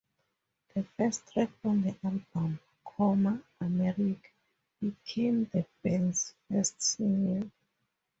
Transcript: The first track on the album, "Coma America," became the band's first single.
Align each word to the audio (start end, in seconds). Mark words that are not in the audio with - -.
The 0.73 0.81
first 0.97 1.31
track 1.31 1.51
on 1.63 1.83
the 1.83 1.95
album, 2.03 2.59
"Coma 2.83 3.39
America," 3.59 4.29
became 4.79 5.45
the 5.53 5.63
band's 5.83 6.33
first 6.49 6.81
single. 6.81 7.51